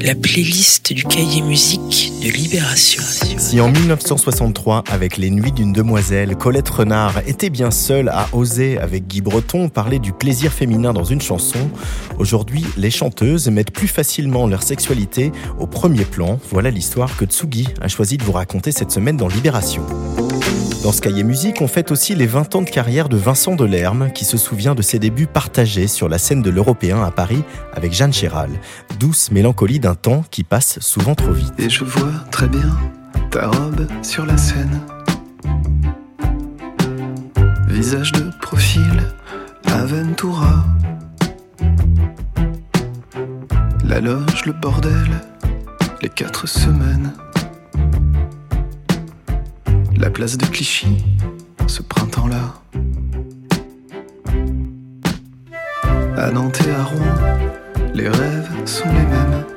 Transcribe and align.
la 0.00 0.14
playlist 0.14 0.92
du 0.92 1.04
cahier 1.04 1.42
musique 1.42 2.12
de 2.22 2.30
Libération. 2.30 3.02
Si 3.38 3.60
en 3.60 3.70
1963, 3.70 4.84
avec 4.88 5.16
Les 5.16 5.30
Nuits 5.30 5.52
d'une 5.52 5.72
demoiselle, 5.72 6.36
Colette 6.36 6.68
Renard 6.68 7.20
était 7.26 7.50
bien 7.50 7.70
seule 7.70 8.08
à 8.08 8.28
oser, 8.32 8.78
avec 8.78 9.06
Guy 9.06 9.20
Breton, 9.20 9.68
parler 9.68 9.98
du 9.98 10.12
plaisir 10.12 10.52
féminin 10.52 10.92
dans 10.92 11.04
une 11.04 11.20
chanson, 11.20 11.70
aujourd'hui, 12.18 12.64
les 12.76 12.90
chanteuses 12.90 13.48
mettent 13.48 13.72
plus 13.72 13.88
facilement 13.88 14.46
leur 14.46 14.62
sexualité 14.62 15.32
au 15.58 15.66
premier 15.66 16.04
plan. 16.04 16.38
Voilà 16.50 16.70
l'histoire 16.70 17.16
que 17.16 17.24
Tsugi 17.24 17.68
a 17.80 17.88
choisi 17.88 18.16
de 18.16 18.24
vous 18.24 18.32
raconter 18.32 18.72
cette 18.72 18.90
semaine 18.90 19.16
dans 19.16 19.28
Libération. 19.28 19.82
Dans 20.86 20.92
cahier 20.92 21.24
musique, 21.24 21.62
on 21.62 21.66
fête 21.66 21.90
aussi 21.90 22.14
les 22.14 22.28
20 22.28 22.54
ans 22.54 22.62
de 22.62 22.70
carrière 22.70 23.08
de 23.08 23.16
Vincent 23.16 23.56
Delerme, 23.56 24.12
qui 24.12 24.24
se 24.24 24.36
souvient 24.36 24.76
de 24.76 24.82
ses 24.82 25.00
débuts 25.00 25.26
partagés 25.26 25.88
sur 25.88 26.08
la 26.08 26.16
scène 26.16 26.42
de 26.42 26.48
l'Européen 26.48 27.02
à 27.02 27.10
Paris 27.10 27.42
avec 27.72 27.92
Jeanne 27.92 28.12
Chéral. 28.12 28.50
Douce 29.00 29.32
mélancolie 29.32 29.80
d'un 29.80 29.96
temps 29.96 30.22
qui 30.30 30.44
passe 30.44 30.78
souvent 30.78 31.16
trop 31.16 31.32
vite. 31.32 31.52
Et 31.58 31.68
je 31.68 31.82
vois 31.82 32.12
très 32.30 32.46
bien 32.46 32.78
ta 33.32 33.48
robe 33.48 33.88
sur 34.04 34.26
la 34.26 34.36
scène. 34.36 34.80
Visage 37.66 38.12
de 38.12 38.30
profil, 38.40 39.02
Aventura. 39.64 40.66
La 43.84 43.98
loge, 43.98 44.44
le 44.44 44.52
bordel, 44.52 45.20
les 46.00 46.10
quatre 46.10 46.46
semaines. 46.46 47.12
La 49.98 50.10
place 50.10 50.36
de 50.36 50.44
Clichy, 50.44 50.88
ce 51.66 51.80
printemps-là. 51.80 52.60
À 56.16 56.30
Nantes 56.30 56.60
et 56.66 56.70
à 56.70 56.84
Rouen, 56.84 57.38
les 57.94 58.08
rêves 58.08 58.50
sont 58.66 58.88
les 58.88 58.92
mêmes. 58.92 59.55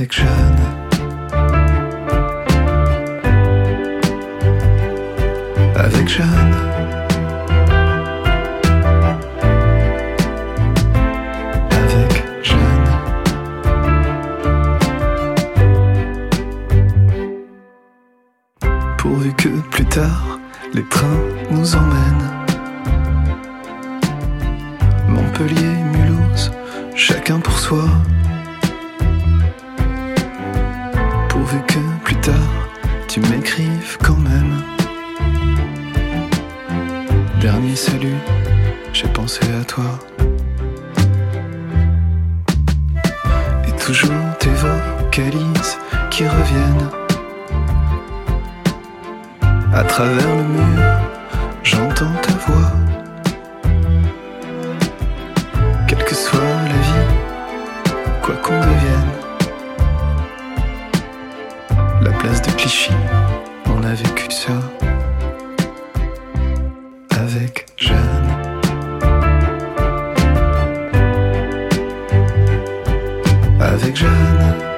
Avec 0.00 0.14
Jeanne. 0.14 0.56
Avec 5.76 6.08
Jeanne. 6.08 6.54
Pourvu 18.96 19.34
que 19.34 19.48
plus 19.70 19.84
tard, 19.84 20.38
les 20.72 20.82
trains 20.88 21.06
nous 21.50 21.76
emmènent. 21.76 22.39
Salut, 37.74 38.16
j'ai 38.92 39.06
pensé 39.08 39.40
à 39.60 39.64
toi. 39.64 39.84
Et 43.68 43.72
toujours 43.72 44.10
tes 44.38 44.50
vocalises 44.50 45.78
qui 46.10 46.24
reviennent. 46.26 46.90
À 49.72 49.84
travers 49.84 50.36
le 50.36 50.42
mur, 50.42 50.82
j'entends 51.62 52.12
ta 52.22 52.32
voix. 52.46 52.72
Quelle 55.86 56.04
que 56.04 56.14
soit 56.14 56.40
la 56.40 56.80
vie, 56.88 57.08
quoi 58.22 58.34
qu'on 58.36 58.58
devienne. 58.58 59.12
La 62.02 62.10
place 62.12 62.42
de 62.42 62.50
Clichy, 62.52 62.92
on 63.66 63.82
a 63.84 63.94
vécu 63.94 64.30
ça. 64.30 64.79
Avec 67.40 67.66
Jeanne. 67.78 67.96
Avec 73.58 73.96
Jeanne. 73.96 74.69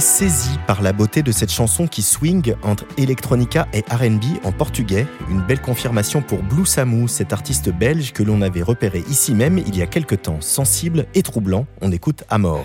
Est 0.00 0.02
saisi 0.02 0.58
par 0.66 0.80
la 0.80 0.94
beauté 0.94 1.22
de 1.22 1.30
cette 1.30 1.50
chanson 1.50 1.86
qui 1.86 2.00
swing 2.00 2.54
entre 2.62 2.86
electronica 2.96 3.68
et 3.74 3.80
R&B 3.80 4.42
en 4.44 4.50
portugais. 4.50 5.06
Une 5.28 5.42
belle 5.42 5.60
confirmation 5.60 6.22
pour 6.22 6.42
Blue 6.42 6.64
Samu, 6.64 7.06
cet 7.06 7.34
artiste 7.34 7.68
belge 7.68 8.14
que 8.14 8.22
l'on 8.22 8.40
avait 8.40 8.62
repéré 8.62 9.04
ici 9.10 9.34
même 9.34 9.58
il 9.58 9.76
y 9.76 9.82
a 9.82 9.86
quelque 9.86 10.14
temps. 10.14 10.40
Sensible 10.40 11.04
et 11.14 11.22
troublant, 11.22 11.66
on 11.82 11.92
écoute 11.92 12.24
à 12.30 12.38
mort. 12.38 12.64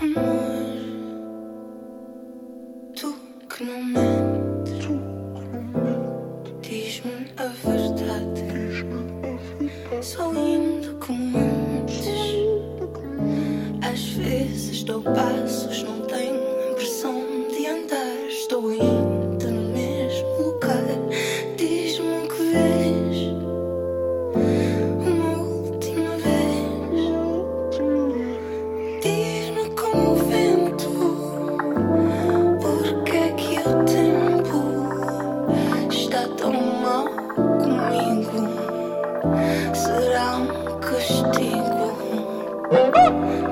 Castigo? 41.05 41.97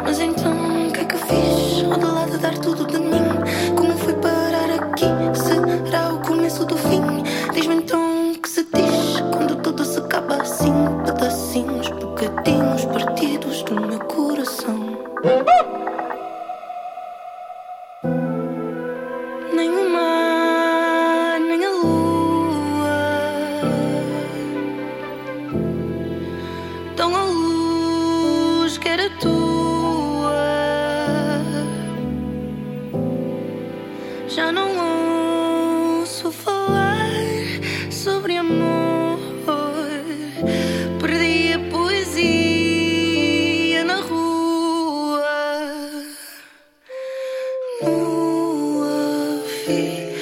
Mas 0.03 0.19
então 0.19 0.62
feet. 49.65 50.12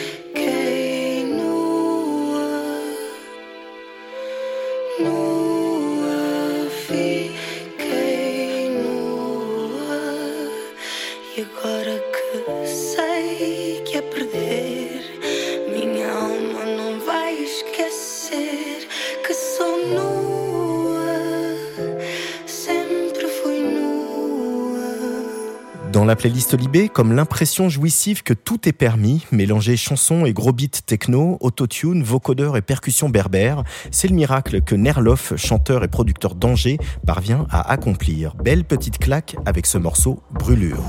La 26.12 26.18
playlist 26.18 26.60
Libé, 26.60 26.90
comme 26.90 27.14
l'impression 27.14 27.70
jouissive 27.70 28.22
que 28.22 28.34
tout 28.34 28.68
est 28.68 28.74
permis, 28.74 29.26
mélanger 29.32 29.78
chansons 29.78 30.26
et 30.26 30.34
gros 30.34 30.52
beats 30.52 30.82
techno, 30.86 31.38
autotune, 31.40 32.04
vocodeur 32.04 32.58
et 32.58 32.62
percussions 32.62 33.08
berbères, 33.08 33.64
c'est 33.92 34.10
le 34.10 34.16
miracle 34.16 34.62
que 34.62 34.76
Nerloff, 34.76 35.34
chanteur 35.38 35.86
et 35.86 35.88
producteur 35.88 36.36
d'Angers, 36.36 36.80
parvient 37.08 37.48
à 37.50 37.72
accomplir. 37.72 38.36
Belle 38.36 38.66
petite 38.66 38.98
claque 38.98 39.38
avec 39.46 39.66
ce 39.66 39.78
morceau 39.78 40.22
Brûlure. 40.32 40.84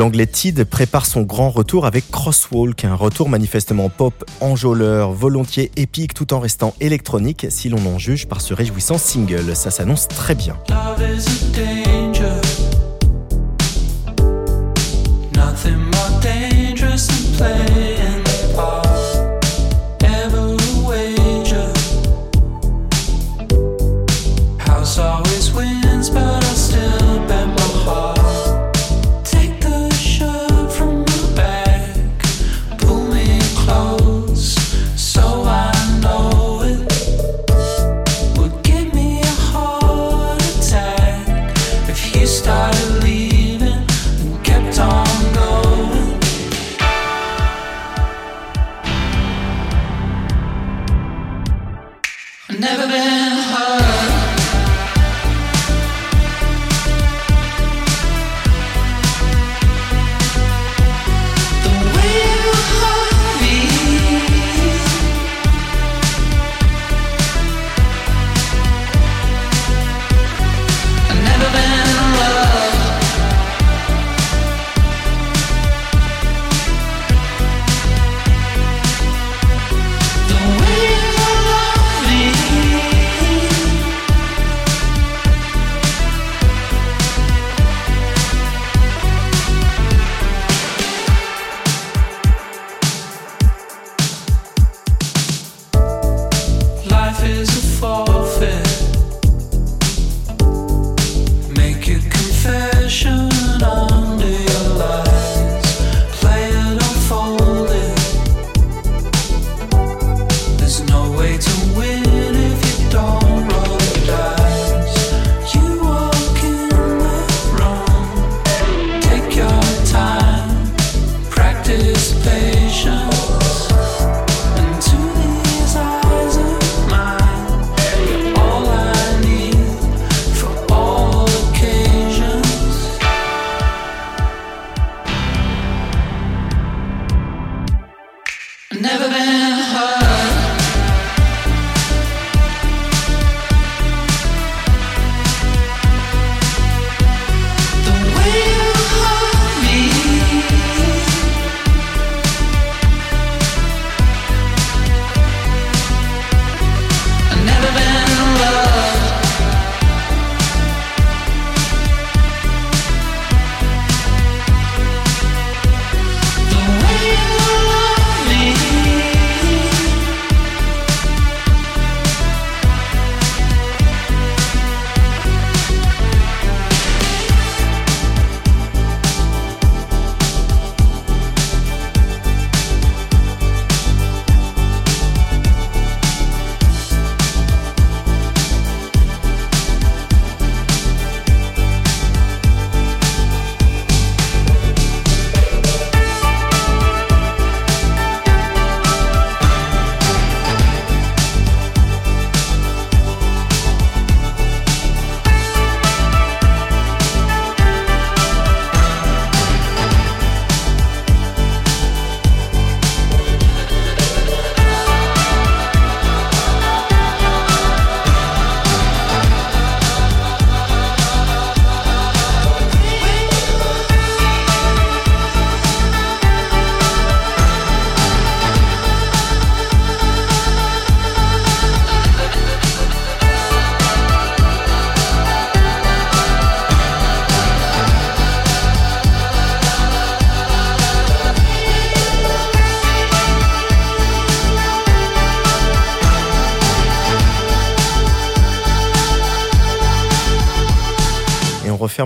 L'anglais 0.00 0.26
Tid 0.26 0.64
prépare 0.64 1.04
son 1.04 1.20
grand 1.20 1.50
retour 1.50 1.84
avec 1.84 2.10
Crosswalk, 2.10 2.86
un 2.86 2.94
retour 2.94 3.28
manifestement 3.28 3.90
pop, 3.90 4.24
enjôleur, 4.40 5.12
volontiers 5.12 5.70
épique 5.76 6.14
tout 6.14 6.32
en 6.32 6.40
restant 6.40 6.74
électronique 6.80 7.48
si 7.50 7.68
l'on 7.68 7.84
en 7.84 7.98
juge 7.98 8.26
par 8.26 8.40
ce 8.40 8.54
réjouissant 8.54 8.96
single. 8.96 9.54
Ça 9.54 9.70
s'annonce 9.70 10.08
très 10.08 10.34
bien. 10.34 10.56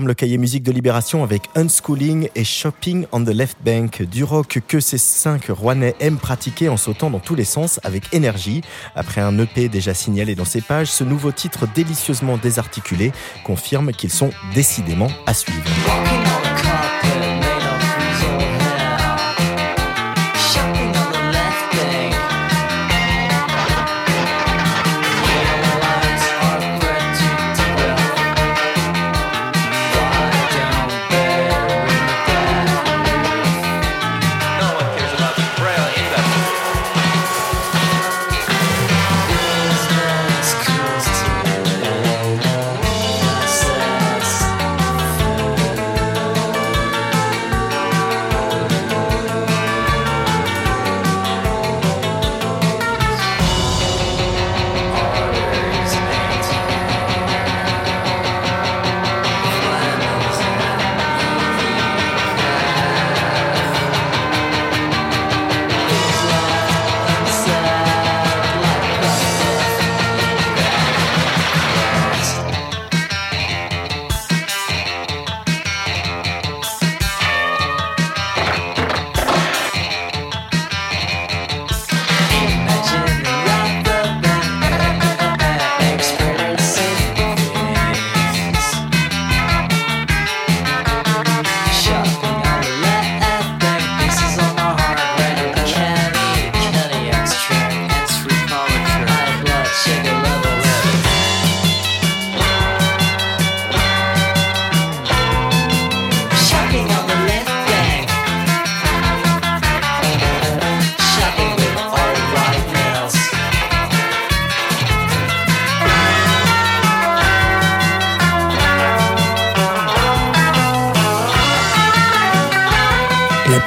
Le 0.03 0.13
cahier 0.13 0.37
musique 0.37 0.63
de 0.63 0.73
Libération 0.73 1.23
avec 1.23 1.43
Unschooling 1.55 2.27
et 2.35 2.43
Shopping 2.43 3.05
on 3.13 3.23
the 3.23 3.29
Left 3.29 3.57
Bank, 3.63 4.01
du 4.01 4.25
rock 4.25 4.59
que 4.67 4.81
ces 4.81 4.97
cinq 4.97 5.45
Rouennais 5.47 5.95
aiment 6.01 6.17
pratiquer 6.17 6.67
en 6.67 6.75
sautant 6.75 7.09
dans 7.09 7.19
tous 7.19 7.35
les 7.35 7.45
sens 7.45 7.79
avec 7.83 8.13
énergie. 8.13 8.61
Après 8.95 9.21
un 9.21 9.39
EP 9.39 9.69
déjà 9.69 9.93
signalé 9.93 10.35
dans 10.35 10.43
ses 10.43 10.61
pages, 10.61 10.91
ce 10.91 11.05
nouveau 11.05 11.31
titre 11.31 11.65
délicieusement 11.73 12.37
désarticulé 12.37 13.13
confirme 13.45 13.93
qu'ils 13.93 14.11
sont 14.11 14.31
décidément 14.53 15.07
à 15.25 15.33
suivre. 15.33 15.63